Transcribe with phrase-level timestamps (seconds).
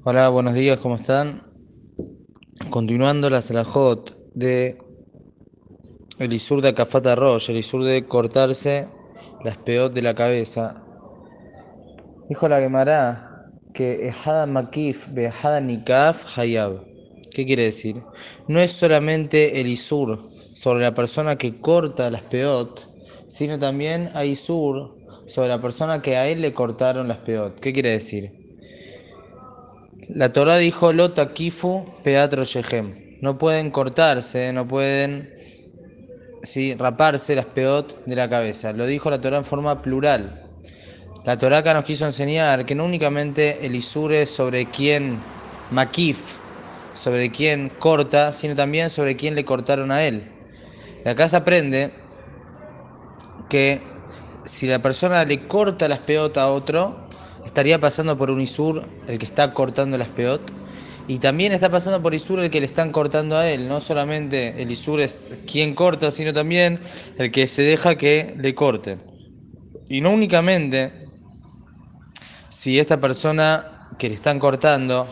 [0.00, 1.40] Hola, buenos días, ¿cómo están?
[2.70, 4.76] Continuando la salajot de
[6.18, 8.88] el isur de Akafata Rosh, el isur de cortarse
[9.44, 10.82] las peot de la cabeza.
[12.28, 16.82] Dijo la Gemara que Ejada Makif Behada Nikaf Hayab.
[17.32, 18.02] ¿Qué quiere decir?
[18.48, 20.18] No es solamente el isur
[20.52, 22.80] sobre la persona que corta las peot,
[23.28, 24.96] sino también hay isur
[25.26, 27.60] sobre la persona que a él le cortaron las peot.
[27.60, 28.41] ¿Qué quiere decir?
[30.14, 32.92] La Torah dijo Lota Kifu Peatro Shehem.
[33.22, 35.34] No pueden cortarse, no pueden
[36.42, 38.74] sí, raparse las peot de la cabeza.
[38.74, 40.44] Lo dijo la Torah en forma plural.
[41.24, 45.18] La Torah nos quiso enseñar que no únicamente el Isur es sobre quien
[45.70, 46.36] Makif,
[46.94, 50.30] sobre quien corta, sino también sobre quien le cortaron a él.
[51.04, 51.90] De acá se aprende
[53.48, 53.80] que
[54.44, 57.01] si la persona le corta las peot a otro,
[57.44, 60.40] estaría pasando por un Isur el que está cortando las peot.
[61.08, 63.68] Y también está pasando por Isur el que le están cortando a él.
[63.68, 66.80] No solamente el Isur es quien corta, sino también
[67.18, 69.02] el que se deja que le corten.
[69.88, 70.92] Y no únicamente
[72.48, 75.08] si esta persona que le están cortando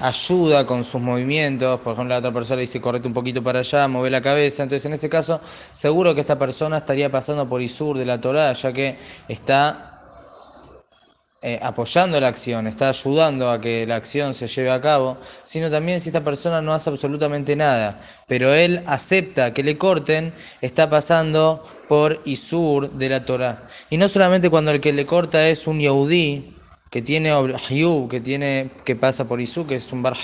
[0.00, 3.88] ayuda con sus movimientos, por ejemplo la otra persona dice correte un poquito para allá,
[3.88, 5.40] mueve la cabeza, entonces en ese caso
[5.72, 9.93] seguro que esta persona estaría pasando por Isur de la Torah, ya que está
[11.46, 15.70] eh, apoyando la acción, está ayudando a que la acción se lleve a cabo, sino
[15.70, 20.88] también si esta persona no hace absolutamente nada, pero él acepta que le corten, está
[20.88, 23.68] pasando por Isur de la Torah.
[23.90, 26.56] Y no solamente cuando el que le corta es un Yehudí,
[26.88, 27.30] que tiene
[28.08, 30.16] que tiene que pasa por Isur, que es un Bar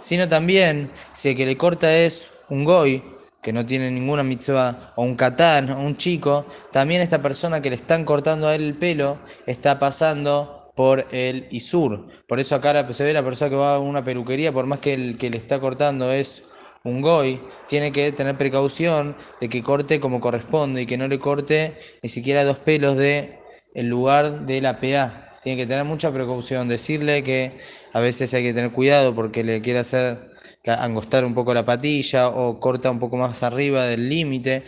[0.00, 3.02] sino también si el que le corta es un Goy,
[3.42, 7.70] que no tiene ninguna mitzvah, o un katán, o un chico, también esta persona que
[7.70, 12.08] le están cortando a él el pelo está pasando por el isur.
[12.26, 14.94] Por eso acá se ve la persona que va a una peluquería, por más que
[14.94, 16.44] el que le está cortando es
[16.84, 21.18] un goy, tiene que tener precaución de que corte como corresponde y que no le
[21.18, 23.38] corte ni siquiera dos pelos de
[23.74, 25.38] el lugar de la PA.
[25.42, 27.52] Tiene que tener mucha precaución, decirle que
[27.92, 30.29] a veces hay que tener cuidado porque le quiere hacer
[30.66, 34.62] angostar un poco la patilla o corta un poco más arriba del límite.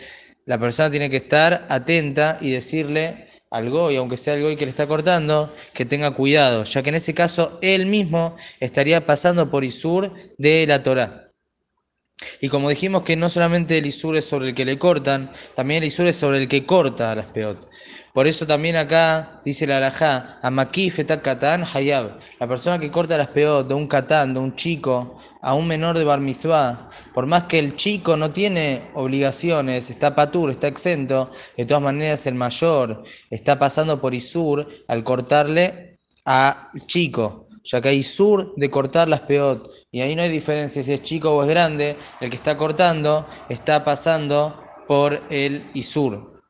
[0.47, 4.65] La persona tiene que estar atenta y decirle al goy, aunque sea el goy que
[4.65, 9.51] le está cortando, que tenga cuidado, ya que en ese caso él mismo estaría pasando
[9.51, 11.22] por Isur de la Torah.
[12.43, 15.81] Y como dijimos que no solamente el Isur es sobre el que le cortan, también
[15.81, 17.71] el Isur es sobre el que corta a las peot.
[18.13, 22.19] Por eso también acá dice la alajá, Amakif katán hayab.
[22.41, 25.97] La persona que corta las peot de un katán, de un chico, a un menor
[25.97, 31.31] de bar mitzvah, por más que el chico no tiene obligaciones, está patur, está exento,
[31.57, 36.57] de todas maneras el mayor está pasando por Isur al cortarle al
[36.89, 39.71] chico, ya que hay Isur de cortar las peot.
[39.91, 43.27] Y ahí no hay diferencia si es chico o es grande, el que está cortando
[43.49, 46.43] está pasando por el Isur.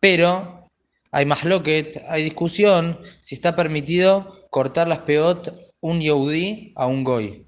[0.00, 0.68] Pero
[1.10, 7.04] hay más loquet, hay discusión si está permitido cortar las peot un yehudí a un
[7.04, 7.46] goy.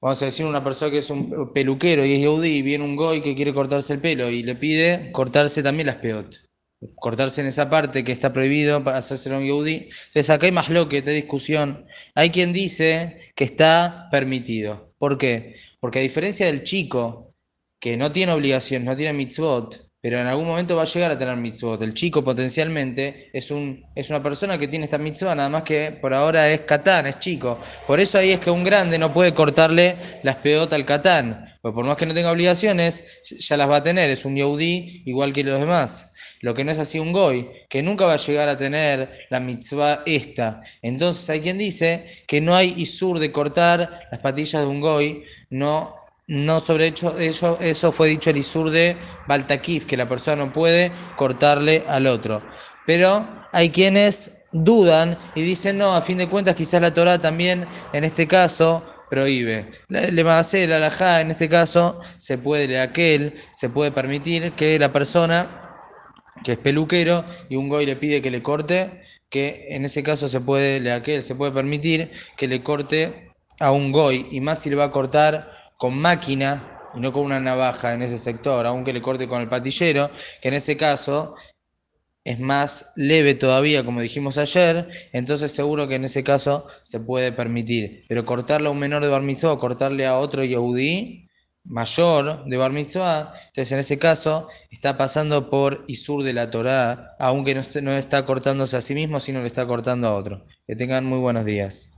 [0.00, 2.96] Vamos a decir una persona que es un peluquero y es yehudí y viene un
[2.96, 6.45] goy que quiere cortarse el pelo y le pide cortarse también las peot.
[6.96, 9.88] Cortarse en esa parte que está prohibido para hacérselo un yehudí.
[10.08, 11.86] Entonces acá hay más loquet, hay discusión.
[12.14, 14.94] Hay quien dice que está permitido.
[14.98, 15.56] ¿Por qué?
[15.80, 17.34] Porque a diferencia del chico
[17.80, 21.18] que no tiene obligación, no tiene mitzvot, pero en algún momento va a llegar a
[21.18, 21.82] tener mitzvot.
[21.82, 25.90] El chico potencialmente es, un, es una persona que tiene esta mitzvah, nada más que
[25.90, 27.58] por ahora es katán, es chico.
[27.86, 31.52] Por eso ahí es que un grande no puede cortarle las peotas al katán.
[31.60, 34.08] Pues por más que no tenga obligaciones, ya las va a tener.
[34.08, 36.12] Es un yehudí igual que los demás.
[36.40, 39.40] Lo que no es así un goy, que nunca va a llegar a tener la
[39.40, 40.62] mitzvah esta.
[40.82, 45.24] Entonces hay quien dice que no hay isur de cortar las patillas de un goy,
[45.50, 48.96] no no sobre hecho, eso, eso fue dicho el Isur de
[49.28, 52.42] Baltakif, que la persona no puede cortarle al otro.
[52.84, 57.66] Pero hay quienes dudan y dicen, no, a fin de cuentas quizás la Torah también
[57.92, 59.70] en este caso prohíbe.
[59.88, 64.52] Le va a hacer la alajá, en este caso se puede aquel, se puede permitir
[64.52, 65.65] que la persona
[66.44, 70.28] que es peluquero y un goy le pide que le corte, que en ese caso
[70.28, 74.70] se puede, aquel, se puede permitir que le corte a un goy, y más si
[74.70, 76.62] le va a cortar con máquina
[76.94, 80.10] y no con una navaja en ese sector, aunque le corte con el patillero,
[80.40, 81.34] que en ese caso
[82.24, 87.30] es más leve todavía, como dijimos ayer, entonces seguro que en ese caso se puede
[87.30, 88.04] permitir.
[88.08, 91.25] Pero cortarle a un menor de barmizo o cortarle a otro yehudí,
[91.68, 97.16] mayor de Bar Mitzvah, entonces en ese caso está pasando por Isur de la Torá,
[97.18, 100.44] aunque no, no está cortándose a sí mismo, sino le está cortando a otro.
[100.66, 101.95] Que tengan muy buenos días.